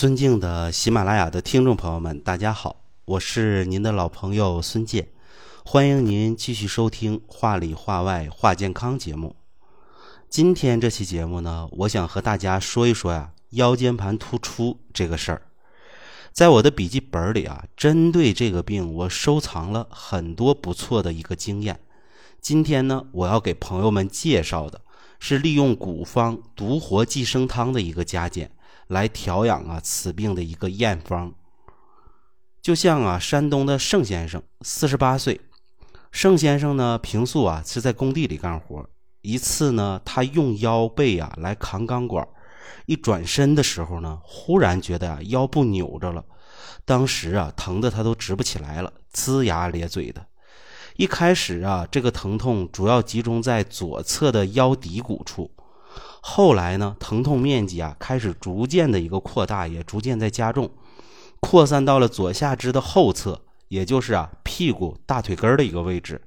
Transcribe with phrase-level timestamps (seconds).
[0.00, 5.08] 尊敬的喜马拉雅的听众朋友们，大家好，我是您的老朋友孙健，
[5.62, 9.36] 欢迎您继续收听《话里话外话健康》节目。
[10.30, 15.42] 今天这期节目呢，我想和大家说一说呀，腰间盘突出这个事儿。
[16.32, 21.78] 在我的笔记本里啊，针对这个病，我收藏了很多不错的一个经验。
[22.40, 24.80] 今天呢，我要给朋友们介绍的
[25.18, 28.50] 是利用古方独活寄生汤的一个加减。
[28.90, 31.32] 来调养啊此病的一个验方，
[32.60, 35.40] 就像啊山东的盛先生，四十八岁。
[36.10, 38.84] 盛先生呢平素啊是在工地里干活，
[39.20, 42.26] 一次呢他用腰背啊来扛钢管，
[42.86, 46.24] 一转身的时候呢，忽然觉得啊腰部扭着了，
[46.84, 50.26] 当时啊疼的他都直不起来了，龇牙咧嘴的。
[50.96, 55.48] 一开始啊这个疼痛主要集中在左侧的腰骶骨处。
[56.22, 60.70] 后来呢，疼痛面积啊开始逐渐的一个扩大，也逐渐在加重，
[61.40, 66.20] 扩散到了左下肢的后侧，也就是啊屁股大腿根的一个位置。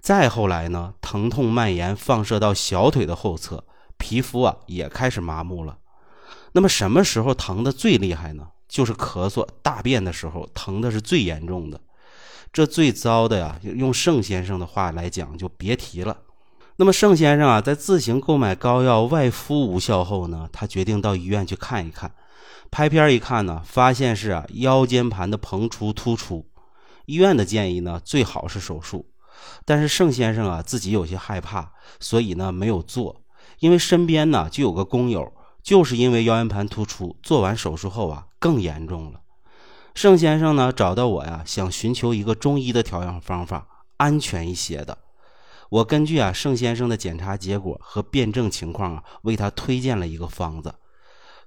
[0.00, 3.64] 再后来呢，疼痛蔓延放射到小腿的后侧，
[3.96, 5.78] 皮肤啊也开始麻木了。
[6.52, 8.48] 那么什么时候疼的最厉害呢？
[8.68, 11.80] 就是咳嗽、大便的时候，疼的是最严重的。
[12.52, 16.16] 这最糟的呀，用盛先生的话来讲，就别提了。
[16.78, 22.12] 那么盛先生啊，在自行购买膏药外敷无效后呢，他决定到医院去看一看。
[22.70, 26.46] 拍片一看呢，发现是啊腰间盘的膨出突出。
[27.06, 29.06] 医院的建议呢，最好是手术。
[29.64, 33.22] 但是盛先生啊自己有些害怕，所以呢没有做。
[33.60, 39.20] 因为身边呢就有个工友，就是因为腰间盘突出，做完手术后啊更严重了。
[39.94, 44.98] 盛先生呢找到我呀，想寻求一个中医的调养方法，安全一些的。
[45.68, 50.74] 我根据啊盛先生的检查结果和辩证情况啊，为他推荐了一个方子：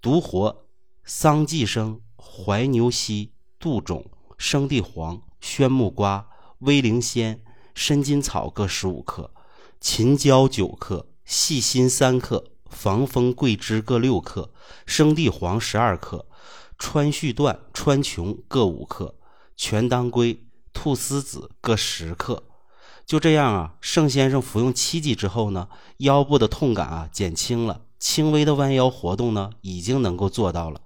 [0.00, 0.66] 独活、
[1.04, 6.28] 桑寄生、怀牛膝、杜仲、生地黄、宣木瓜、
[6.60, 7.42] 威灵仙、
[7.74, 9.32] 参金草各十五克，
[9.80, 14.52] 秦椒九克，细辛三克，防风桂枝各六克，
[14.86, 16.26] 生地黄十二克，
[16.78, 19.16] 川续断、川穹各五克，
[19.56, 22.44] 全当归、菟丝子各十克。
[23.06, 30.80] 就这样啊，盛先生服用七剂之后呢，腰部的痛感啊减轻了，轻微的弯腰活动呢已经能够做到了。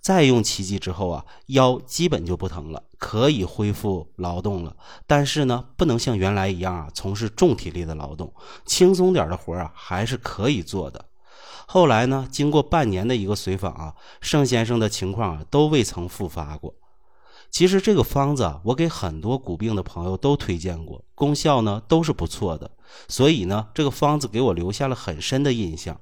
[0.00, 4.76] 再用七剂之后啊，腰基本就不疼了，可以恢复劳动了。
[5.06, 8.32] 但是呢，不能像原来一样啊从事重体力的劳动，
[8.64, 11.04] 轻松点的活啊还是可以做的。
[11.66, 16.74] 后来呢，经过半年的一个随访啊，盛先生的情况啊都未曾复发过。
[17.54, 22.68] 其实这个方子啊，我给很多骨病的朋友都推荐过，功效呢都是不错的。
[23.06, 26.00] 所以呢，这个方子给我留下了很深的印象。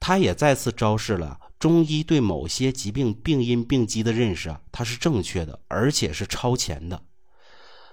[0.00, 7.00] 它也再次昭示了中医对某些疾病病因病机的认识啊，它是正确的，而且是超前的。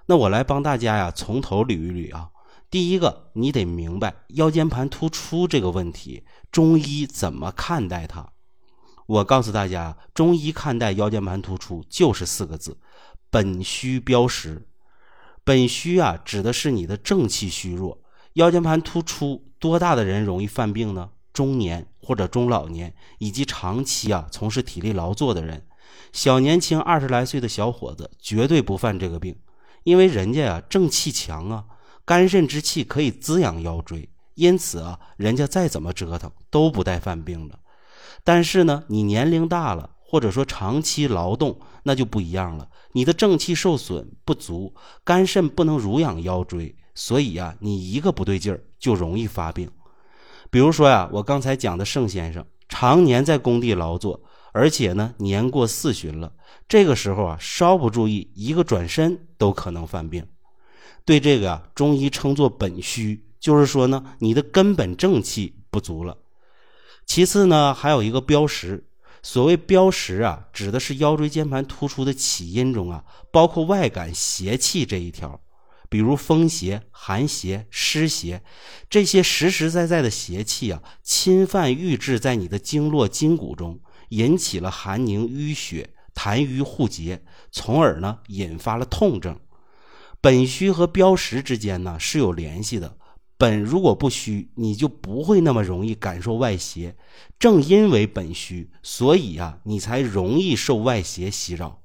[0.08, 2.32] 那我来帮大家呀，从头捋一捋啊。
[2.72, 8.32] 第一个，你得明白腰间盘突出这个问题，中医怎么看待它。
[9.08, 12.78] 我告诉大家，中医看待腰间盘突出就是四个字：
[13.30, 14.68] 本虚标实。
[15.44, 18.02] 本虚啊，指的是你的正气虚弱。
[18.34, 21.10] 腰间盘突出多大的人容易犯病呢？
[21.32, 25.66] 中年或者中老年，以及长期啊从事体力劳作的人。
[26.12, 29.38] 小年轻二十来岁的小伙子绝对不犯这个病，
[29.84, 31.64] 因为人家呀正气强啊，
[32.04, 37.58] 肝肾之气可以滋养腰椎，因此啊，人家再怎么折腾都不带犯病的。
[38.28, 42.68] 但是呢，你年龄大了，或者说长期劳动，那就不一样了。
[42.92, 49.72] 你的正气受损不足，肝肾不能濡养腰椎，所以呀，你一个不对劲儿就容易发病。
[50.50, 54.22] 比如说呀，我刚才讲的盛先生，常年在工地劳作，
[54.52, 56.34] 而且呢年过四旬了，
[56.68, 60.28] 这个时候啊，稍不注意，一个转身都可能犯病。
[61.06, 66.18] 对这个啊，中医称作本虚，就是说呢，你的根本正气不足了。
[67.08, 68.84] 其次呢，还有一个标识。
[69.24, 75.42] 所谓标识啊，指的是腰椎间盘突出的起因中啊，包括外感邪气这一条，
[75.90, 78.44] 比如风邪、寒邪、湿邪，
[78.90, 83.80] 这些实实在在的邪气啊，侵犯郁滞在你的经络筋骨中，
[84.10, 89.40] 引起了寒凝淤血、痰瘀互结，从而呢，引发了痛症。
[90.22, 92.97] 本虚和标识之间呢，是有联系的。
[93.38, 96.96] 本如果不虚，你就不会那么容易感受外邪。
[97.38, 101.80] 正因为本虚，所以啊，你才容易受外邪袭扰。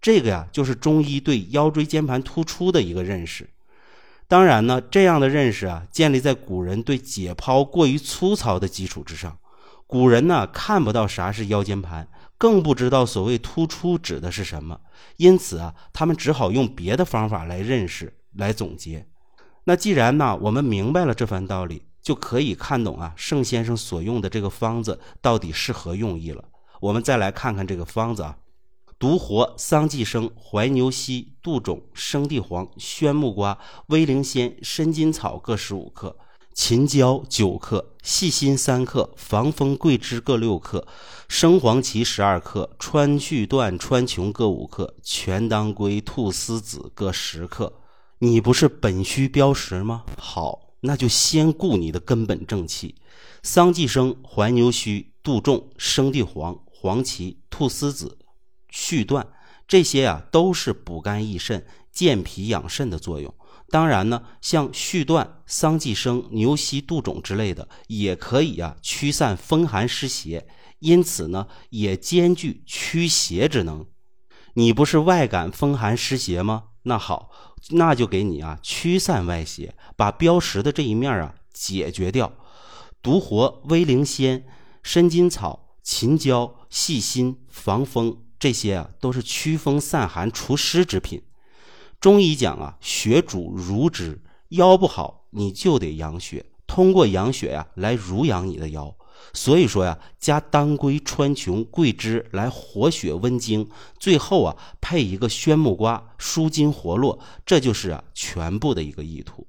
[0.00, 3.48] 这个呀，就是中医对腰椎间盘突出的一个认识。
[4.28, 9.38] 当然呢，这样的认识啊，建立在古人对解剖过于粗糙的基础之上。
[9.86, 12.06] 古人呢，看不到啥是腰间盘，
[12.38, 14.80] 更不知道所谓突出指的是什么，
[15.16, 19.06] 因此啊，他们只好用别的方法来认识、来总结。
[19.64, 26.44] 那既然呢，我们明白了这番道理，就可以看懂啊，盛先生所用的这个方子到底是何用意了。
[26.80, 28.36] 我们再来看看这个方子啊。
[28.98, 36.14] 独活、桑寄生、怀牛膝、杜仲、生地黄、宣木瓜、威灵仙、参金草各十五克，
[36.52, 40.86] 秦椒九克，细辛三克，防风桂枝各六克，
[41.28, 47.79] 生黄芪十二克，川续断、川穹各五克，全当归、菟丝子各十克。
[48.22, 50.04] 你不是本虚标实吗？
[50.18, 52.94] 好，那就先固你的根本正气。
[53.42, 58.18] 桑寄生、怀牛虚、杜仲、生地黄、黄芪、菟丝子。
[58.68, 59.26] 续断
[59.66, 63.34] 这些啊，都是补肝益肾、健脾养肾的作用。
[63.70, 70.46] 当然呢，像续断、桑寄生、牛膝、杜仲之类的，也可以啊驱散风寒湿邪，
[70.80, 73.86] 因此呢，也兼具驱邪之能。
[74.52, 76.64] 你不是外感风寒湿邪吗？
[76.82, 77.30] 那好，
[77.68, 82.32] 那就给你啊驱散外邪，把标识的这一面啊解决掉。
[83.02, 84.44] 独活、威灵仙、
[84.82, 88.18] 参金草、秦椒、细辛、防风。
[88.38, 91.22] 这些啊都是驱风散寒除湿之品。
[92.00, 98.96] 中医讲啊，血主濡之，腰不好你就得养血，通过养血呀来濡养你的腰。
[99.32, 103.68] 所以说呀，加当归、川穹、桂枝来活血温经，
[103.98, 109.46] 最后啊配一个宣木瓜舒筋活络，这就是啊全部的一个意图。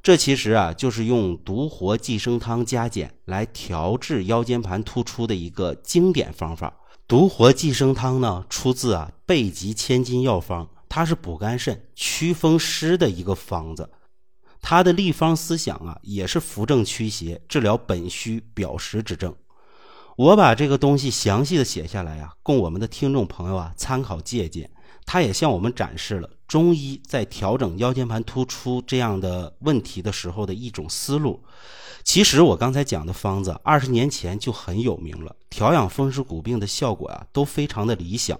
[0.00, 6.72] 这其实啊就是用独活寄生汤加减来调治腰间盘突出的一个经典方法。
[7.08, 13.90] 独活寄生汤呢，出自啊《备急千金药方》，它是补肝肾、祛风湿的一个方子。
[14.60, 19.34] 他的立方思想啊，也是扶正驱邪、治疗本虚表实之症。
[20.16, 24.68] 我把这个东西详细的写下来啊，供我们的听众朋友啊参考借鉴。
[25.06, 31.42] 他也向我们展示了中医在调整腰间盘突出这样的问题的时候的一种思路。
[32.04, 38.38] 其实我刚才讲的方子，二十年前就很有名了，调养风湿骨病的效果啊都非常的理想。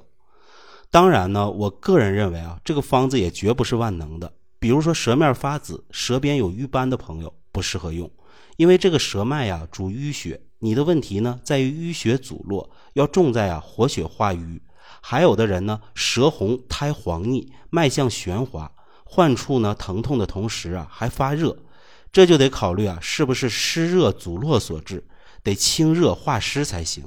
[0.91, 4.31] 当然呢，我个人认为啊，这个方子也绝不是万能的。
[4.59, 8.11] 比如说舌面发紫、舌边有瘀斑的朋友不适合用，
[8.57, 14.61] 因为这个舌脉呀主淤血，你的问题呢在于淤血阻络，要重在啊活血化瘀。
[15.01, 18.73] 还有的人呢，舌红苔黄腻，脉象弦滑，
[19.05, 21.57] 患处呢疼痛的同时啊还发热。
[22.11, 25.07] 这就得考虑啊，是不是湿热阻络所致？
[25.43, 27.05] 得清热化湿才行。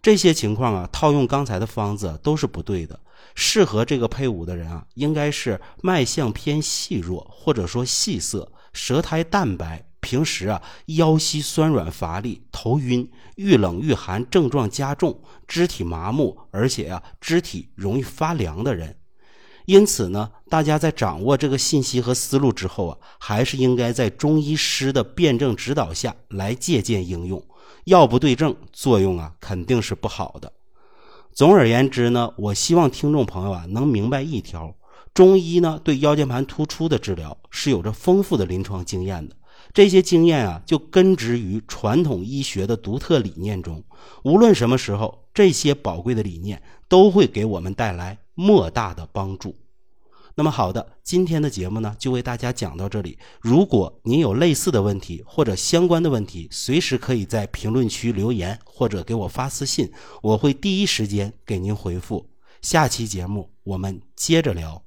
[0.00, 2.98] 这些情况啊，套用刚才的方子都是不对的。
[3.34, 18.96] 适合这个配伍的人啊，应该是脉象偏细弱，或者说细涩，舌苔淡白，平时啊腰膝酸软乏力、头晕、遇冷遇寒症状加重、肢体麻木，而且啊肢体容易发凉的人。
[19.66, 27.42] 因此呢，大家在掌握这个信息和思路之后啊，还是应该在中医师的辩证指导下来借鉴应用，
[27.84, 30.52] 药不对症，作用啊肯定是不好的。
[31.32, 34.72] 总而言之呢，我希望听众朋友啊能明白一条：
[35.12, 39.34] 中医呢对腰间盘突出的治疗是有着丰富的临床经验的，
[39.74, 43.82] 这些经验啊就根植于传统医学的独特理念中。
[44.22, 48.16] 无论什么时候，这些宝贵的理念都会给我们带来。
[48.36, 49.56] 莫大的帮助。
[50.36, 53.18] 那么好的，今天的节目呢，就为大家讲到这里。
[53.40, 59.90] 如果您有类似的问题或者相关的问题，随时可以在评论区留言或者给我发私信，
[60.22, 62.28] 我会第一时间给您回复。
[62.60, 64.85] 下期节目我们接着聊。